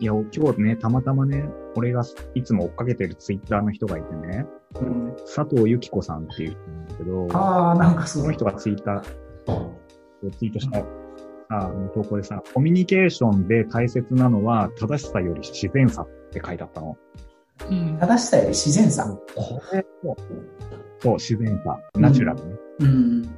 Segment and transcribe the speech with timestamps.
[0.00, 2.02] いや、今日ね、たまたまね、俺が
[2.34, 4.46] いつも追っかけてるツイッターの人がいてね、
[4.80, 9.02] うん、佐藤由紀子さんっていう人なんだけど、ああ、なんかその人がツイッター、
[10.38, 10.78] ツイートした、
[11.50, 16.96] あ投稿でさ、コミュニケーションで大切なのは正しさより自然さって書いてあったの。
[17.68, 17.98] うん。
[17.98, 19.04] 正しさより自然さ。
[19.36, 20.16] これも、
[21.00, 22.56] そう、自然さ、ナチュラルね。
[22.78, 23.36] うん。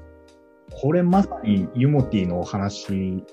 [0.70, 3.24] これまさにユモティのお話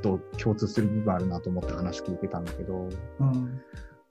[0.00, 2.88] と共通する部分あるなと思って話聞いてたんだけど、
[3.20, 3.60] うん。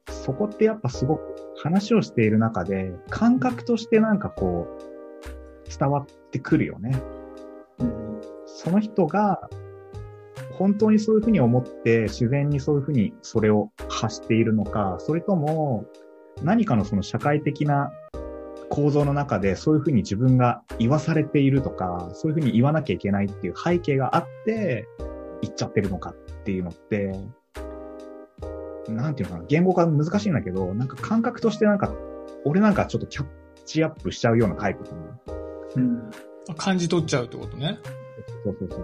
[0.10, 7.02] そこってやっぱすごく話をしている中で感覚としてなんかこう伝わってくるよね。
[7.80, 8.22] うん。
[8.46, 9.50] その人が
[10.58, 15.86] 本当にそういうふうに思って自然にそういうふうにそれを発しているのか、それとも
[16.44, 17.92] 何かのその社会的な
[18.70, 24.88] 構造の中でそういうふうに自分が言わされているとか、そういうふうに言わなきゃいけないっていう背景があって
[25.42, 26.14] 言っちゃってるのかっ
[26.44, 27.12] ていうのって、
[28.88, 31.94] なんていうのかな、言語化難しいんだけど、なんか感覚としてなんか、
[32.46, 33.26] 俺なんかちょっとキャッ
[33.66, 35.34] チアップしちゃうようなタイプかな。
[35.76, 36.12] うん。
[36.58, 37.80] 感じ取っちゃうってことね。
[38.44, 38.82] そうそうそう。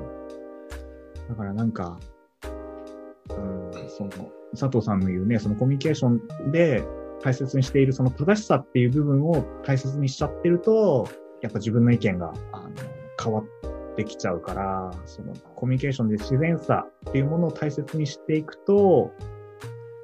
[1.30, 2.00] だからなんか、
[3.30, 4.10] うん、その、
[4.52, 6.84] 佐藤さんの言うね、そのコミュニケーションで
[7.22, 11.08] 大切にしているその正しさっていう部分を大切にしちゃってると、
[11.42, 12.70] やっぱ自分の意見が、あの、
[13.22, 13.46] 変わっ
[13.98, 19.12] てきちゃうから、そのコミュニケーションで自然さっていうものを大切にしていくと、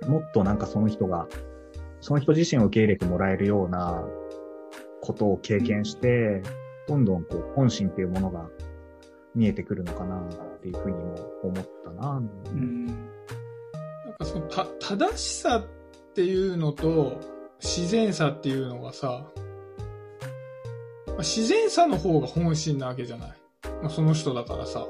[0.07, 1.27] もっとなんかその人が、
[2.01, 4.03] その人自身を受け入れてもらえるような
[5.01, 6.41] ことを経験して、
[6.87, 8.49] どんどんこう本心っていうものが
[9.35, 12.17] 見えてくるのかなっていうふうにも思ったな。
[12.17, 12.85] うん。
[12.87, 12.95] なん
[14.17, 17.21] かそのた、正しさっていうのと
[17.61, 19.27] 自然さっていうのがさ、
[21.19, 23.42] 自然さの方が本心なわけじゃない。
[23.83, 24.87] まあ、その人だからさ。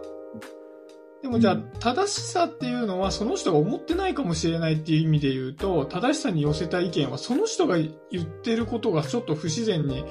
[1.21, 1.71] でもじゃあ、うん。
[1.79, 10.05] 正しさっていうのはその人が思ってないかもしれないっていう意味で言うと、正しさに寄せた意見はその人が言ってることがちょっと不自然に、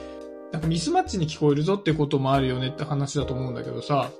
[0.50, 4.10] なんかミスマッチに聞こえるぞってこともあるよねって話だと思うんだけどさ、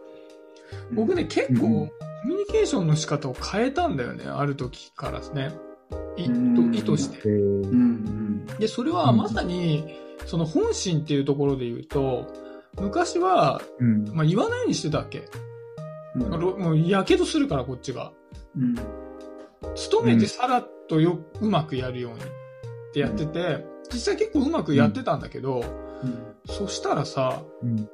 [0.92, 1.90] 僕ね、結構、うん
[2.22, 5.50] コミュニケーションの仕方を変えたんだよね、ある時からですね。
[6.16, 6.28] 意
[6.82, 7.20] 図して。
[8.60, 12.32] で、それはまさに、その本心っていうところで言うと、
[12.80, 14.08] 昔は、うん。
[14.14, 15.28] まあ、言わないようにしてたわけ？
[16.16, 16.22] うん。
[16.28, 18.12] まあろもう、やけどするから、こっちが。
[18.56, 18.74] うん。
[18.74, 22.24] 努めてさらっとよ、うまくやるようにっ
[22.92, 25.64] てやってて、実際結構うまくやってたんだけど、
[26.02, 26.34] うん。
[26.46, 27.88] そしたらさ、うん。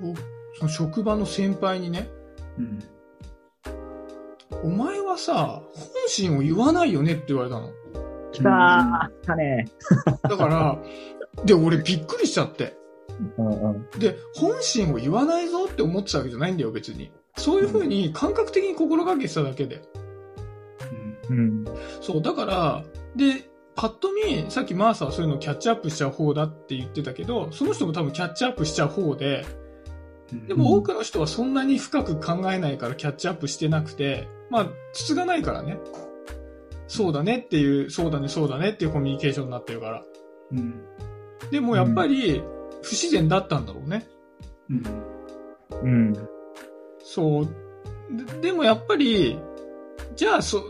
[0.00, 0.20] 僕
[0.56, 2.08] その職場の先輩にね、
[2.58, 2.82] うん。
[4.62, 7.70] お前はさ、本心を言わないよねって言われたの。
[8.32, 9.66] 来たー来たね
[10.22, 10.78] だから、
[11.44, 12.76] で、俺びっくりしちゃって。
[13.38, 13.98] うんうん。
[13.98, 17.12] で、本心を言わないぞって思ってたわけじゃないんだよ、別に。
[17.36, 19.82] そういう風に感覚的に心がけてただけで。
[21.30, 21.64] うん。
[22.00, 22.84] そう、だから、
[23.16, 29.44] で、パッと見、さっきマーサはそういうのをキャッチアップしちゃう方だって言ってたけど、その人も多分キャッチアップしちゃう方で、
[30.32, 30.46] うん。
[30.46, 35.78] でも多くの人はそんなに深く考えないからキャッチアップしてなくて、まあ、筒がないからね。
[36.86, 40.04] そうだねっていう、そうだね、そうだねっていうコミュニケーションになってるから。
[40.52, 40.84] うん。
[41.50, 42.42] でもやっぱり、
[42.84, 44.06] 不自然だったんだろうね。
[44.70, 44.84] うん。
[45.82, 46.28] うん。
[47.02, 47.48] そう。
[48.40, 49.38] ででもやっぱり、
[50.14, 50.62] じゃあ、そ、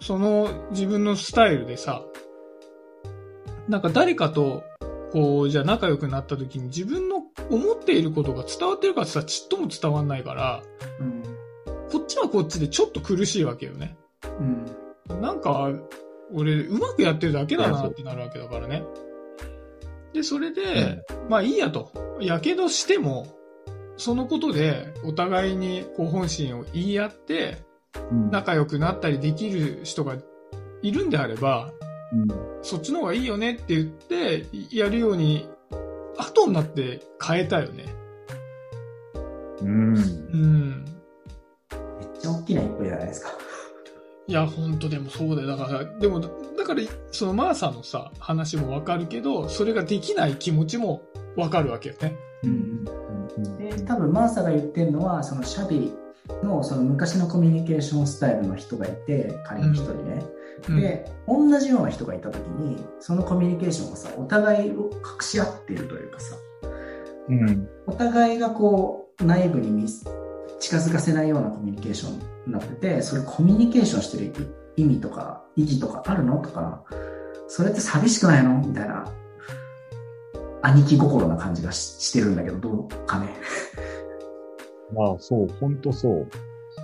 [0.00, 2.02] その自分のスタイルでさ、
[3.68, 4.64] なんか誰かと、
[5.12, 10.62] こう、じゃあ仲良くなった時に自分の思っていることが伝わってるかってさ、ちっとも伝わんないから、
[10.98, 11.22] うん。
[11.92, 13.98] こっちはこっちでちょっと苦しいわけよね。
[14.38, 15.20] うん。
[15.20, 15.70] なんか、
[16.32, 18.82] 俺、うまくやってるだけだなってなるわけだからね。
[20.12, 21.92] で、それで、まあいいやと。
[22.20, 23.26] やけどしても、
[23.96, 27.58] そのことでお互いにこう本心を言い合って、
[28.10, 28.30] うん。
[28.30, 30.16] 仲良くなったりできる人が
[30.82, 31.72] いるんであれば、
[32.12, 32.28] うん。
[32.62, 35.48] そっちの方がいいよねって言って、やるように、
[36.16, 37.86] 後になって変えたよね。
[39.62, 39.96] うん。
[39.96, 40.84] うん。
[40.84, 43.30] めっちゃ大きな一歩じゃないですか。
[44.26, 45.48] いや、ほんとでもそうだよ。
[45.48, 46.28] だから、でも、だ
[46.74, 51.02] から、そのマーサのさ、話もわかるけど、それができない気持ちも
[51.36, 52.16] わかるわけよね。
[52.44, 52.84] うん。
[53.36, 53.56] うん。
[53.58, 55.92] で、多分マーサが言ってるのは、そのシャビ
[56.42, 60.22] のその昔のコミュニケーションスタイルの人がいて、仮に一人ね。
[60.68, 66.36] うん、で、同じような人がいたときに、そのコミュニケーションをさ、お互いを隠し合っているというかさ、
[67.28, 67.68] うん。
[67.86, 69.86] お互いがこう、内部に
[70.58, 76.84] 近づかせないようなコミュニケーションになってて、それコミュニケーションしてる意味とか、意義とかあるのとか、
[77.48, 78.58] それって寂しくないの？
[78.58, 79.04] みたいな、
[80.62, 83.28] 兄貴心な感じがししてるんだけど、どうかね。
[84.94, 86.28] まあそう、ほんとそう。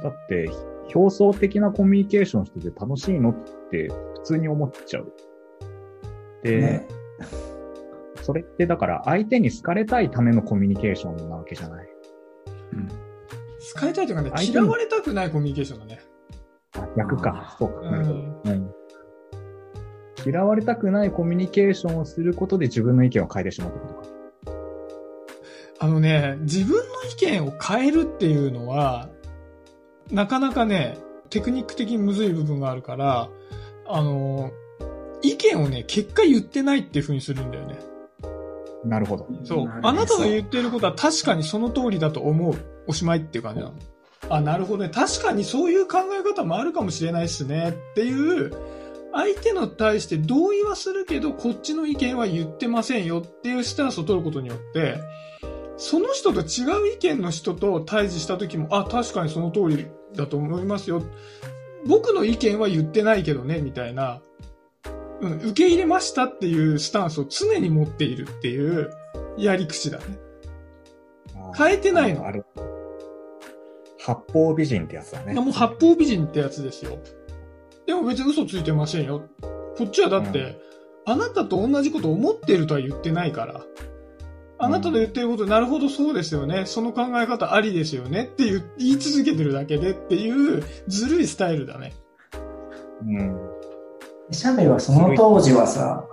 [0.03, 0.49] だって、
[0.89, 3.35] 競争的なコミュニケーションしてて楽しいのっ
[3.71, 5.13] て普通に思っちゃう。
[6.43, 6.89] で、ね。
[8.23, 11.89] それってだから相手に好かれたいためのコミュニケーションなわけじゃない。
[12.73, 12.89] うん。
[13.61, 16.01] 使いたいというかね、嫌われたくないコミュニケーションだね。
[16.79, 17.57] あ逆か。
[17.59, 17.81] そうか。
[17.81, 18.19] うなるほど。
[18.19, 18.43] ん。
[18.45, 18.75] うん。
[20.27, 24.17] 嫌われたくないコミュニケーションをすることで自分の意見を変えてしまうってことか。
[25.79, 26.83] あのね、自分の
[27.13, 29.09] 意見を変えるっていうのは、
[30.11, 30.99] なかなかね、
[31.31, 33.29] テクニック的にむずい部分があるから、
[33.87, 34.51] あの、
[35.23, 37.79] 意見をね、結果言ってないっていう風にするんだよね。
[38.85, 39.27] なるほど。
[39.45, 42.55] そうあなたが言ってることは確かにその通りだと思う。
[42.87, 43.75] おしまいっていう感じなの。
[44.29, 44.91] あ、なるほどね。
[44.91, 47.71] 確かにそういう考え方もあるかもしれないっすね。
[47.93, 48.53] っていう、
[49.13, 54.99] 相手の対して同意はするけど、こっちの意見は言ってませんよっていうスタンスを取ることによって、
[55.79, 61.03] その人と違う意見の人と対峙した時も、あ、確かにその通りだと思いますよ。
[61.87, 64.21] 僕の意見は言ってないけどね、みたいな。
[65.21, 68.91] うん、受け入れましたっていうスタンスを常に持っているっていう
[69.39, 70.05] やり口だね。
[71.57, 72.43] 変えてないのあれ。
[74.07, 75.35] 八方美人ってやつだね。
[75.35, 76.99] もう八方美人ってやつですよ。
[77.87, 79.23] でも別に嘘ついてませんよ。
[79.77, 80.61] こっちはだって、
[81.05, 83.63] あなたと同じこと思ってるとは言ってないから。
[84.59, 86.67] あなたの言ってること、なるほどそうですよね。
[86.67, 91.93] その考え方ありですよねっていう言い続けてるだけでっていうずるいスタイルだね。
[93.03, 93.39] うん。
[94.31, 96.07] シャベはその当時はさ、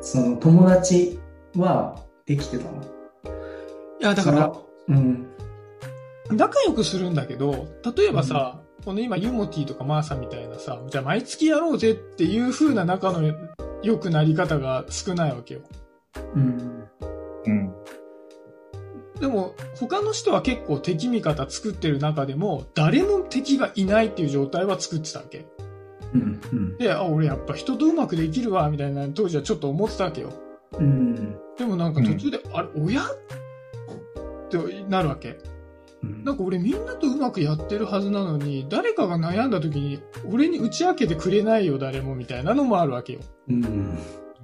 [0.00, 1.20] その友達
[1.54, 2.82] はできてたの？
[2.82, 2.84] い
[4.00, 4.52] や、だから、
[4.88, 5.26] うん。
[6.30, 13.32] 仲良くするんだけど、例えばさ、この今ユモティとかマーサみたいなさ、じゃあ毎月やろうぜっていう風な仲の
[13.82, 15.60] 良くなり方が少ないわけよ。
[16.34, 16.88] うん。
[17.46, 17.74] うん。
[19.20, 25.46] でも、他の人は結構敵味方作ってる中でも、誰も敵がいないっていう状態は作ってたわけ。
[26.12, 26.40] うん。
[26.52, 26.76] うん。
[26.76, 30.32] で、あ、俺やっぱ人とうまくできるわ、みたいな当時はちょっと思ってたわけよ。
[30.78, 31.36] うん。
[31.56, 33.02] でもなんか途中で、あれ、親？
[33.02, 33.06] っ
[34.48, 34.58] て
[34.88, 35.38] なるわけ。
[36.06, 43.20] うんなんか俺みんなとうまくやってるはずなのに、誰かが悩んだ時に、俺に打ち明けてくれないよ、誰も、みたいなのもあるわけよ。
[43.48, 43.98] うん。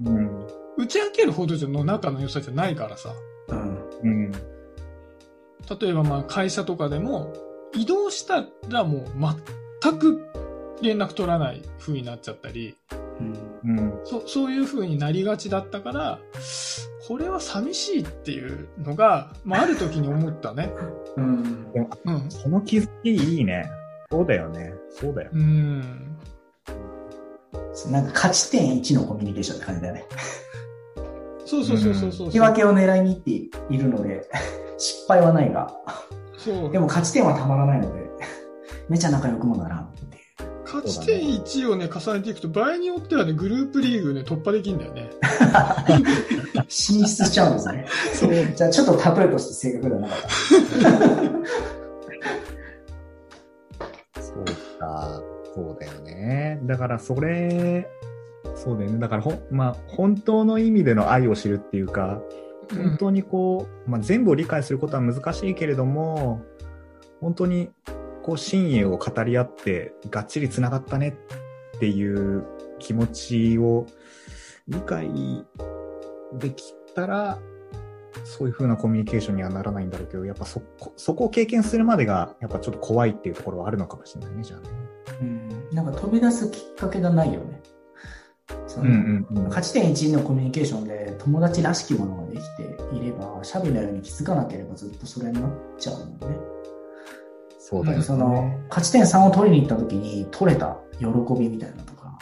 [0.05, 0.47] うん。
[0.79, 3.13] 打ち明けるほどの仲の良さじゃないからさ。
[3.49, 3.91] うん。
[4.03, 4.33] うん。
[4.33, 7.33] 例えばまあ会社とかでも、
[7.75, 9.05] 移動したらもう
[9.81, 10.27] 全く
[10.83, 12.77] 連絡取らない風になっちゃったり、
[13.21, 13.52] うん。
[13.65, 14.01] うん。
[14.05, 16.19] そそういう風になりがちだったから、
[17.07, 20.73] これは寂しいっていうのが、まあある時に思ったね。
[21.17, 21.67] うん。
[22.05, 22.31] うん。
[22.31, 23.69] その気づきいいね。
[24.11, 24.75] そうだよね。
[24.91, 25.31] そうだよ。
[25.33, 26.17] うん。
[27.91, 30.05] なんか勝ち点1のコミュニケーションって感じだよね。
[31.47, 32.27] そうそうそうそうそう。
[32.27, 34.29] 引き分けを狙いに行っているので、
[34.79, 35.75] 失敗はないが、
[36.37, 36.79] そうで。
[36.79, 38.11] も勝ち点はたまらないので、
[38.89, 39.95] めちゃ仲良くもならん。
[40.73, 45.11] 勝ち点1をね、重ねていくと、場合によってはね、グループリーグね、突破できるんだよね。
[46.69, 47.87] 進出しちゃうんですね。
[48.15, 48.33] そう。
[48.33, 50.29] じゃあちょっと例えとして正確ではなかった。
[54.23, 54.45] そう
[54.79, 55.23] か。
[55.55, 56.59] そうだよね。
[56.65, 57.87] だからそれ、
[58.55, 58.99] そうだよね。
[58.99, 62.23] だからほん、まあ、本当の意味での愛を知るっていうか、
[62.75, 66.41] 本当にこう、まあ、全部を理解することは難しいけれども、
[67.21, 67.71] 本当に
[68.23, 71.17] こう、親友を語り合って、がっちり繋がったね
[71.77, 72.45] っていう
[72.79, 73.87] 気持ちを
[74.69, 75.11] 理解
[76.35, 77.39] できたら、
[78.25, 84.69] そういう風なコミュニケーションにはならないんだろうけど、やっぱそこ、そこを経験するまでが、やっぱちょっと怖いっていうところはあるのかもしれないね、じゃあね。
[85.21, 85.71] うん。
[85.73, 87.63] なんか飛び出すきっかけがないよね。
[88.67, 89.45] そのうんうん。
[89.45, 96.62] 勝ち点1のコミュニケーションで友達らしきものができていれば、シャビのように気づかなければずっとそれになっちゃうもんね。
[97.73, 98.05] そうだよね。
[98.05, 101.07] その、勝ち点3を取りに行った時に取れた喜
[101.39, 102.19] びみたいなのとか、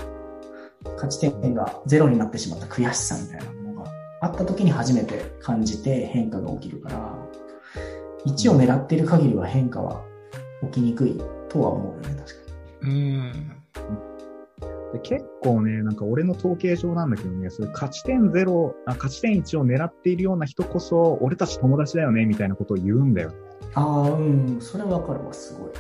[0.95, 3.91] 勝ち点がゼロになってしまった悔しさみたいなものが
[4.21, 7.19] あった時に初めて感じて変化が起きるから、
[8.27, 10.05] 1を狙っている限りは変化は
[10.63, 12.53] 起きにくいとは思うよね、確か
[12.83, 13.53] うん。
[14.93, 23.33] で結構ね、なんか俺の統計上なんだけどね、そういう勝ち点0あ、勝ち点1を狙っているような人こそ、俺たち友達だよね、みたいなことを言うんだよ。
[23.61, 23.73] に。
[23.75, 25.71] ああ、うん、それわかるわ、すごい。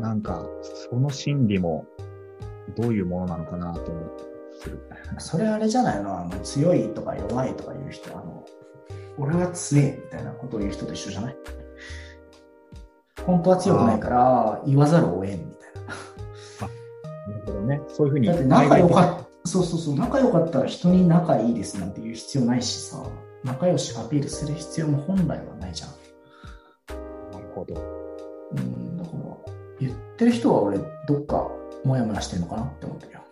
[0.00, 0.44] なんか、
[0.90, 1.86] その心理も、
[2.76, 4.24] どういうものなのかなと思って。
[5.18, 8.44] それあれじゃないのあの、強いとか弱いとか言う人、あの、
[9.18, 11.36] 俺は強いみたいなことを言う人と一緒じゃない？
[13.24, 15.44] 本当は強くないから、言わざるを得んみたいな。
[17.28, 17.80] なるほどね。
[17.88, 18.26] そういうふうに。
[18.26, 23.02] だって仲良っかった、そうそうそう、仲良かったら人に仲いいですなんて言う必要ないしさ、
[23.44, 25.90] 仲良しアピールする必要も本来はないじゃん。
[27.30, 27.74] なるほど。
[28.56, 31.48] うん、だかから、言ってる人は俺、どっか、
[31.84, 33.23] もやもやしてるのかなって思ってるよ。